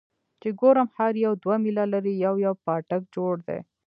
[0.41, 3.59] چې ګورم هر يو دوه ميله لرې يو يو پاټک جوړ دى.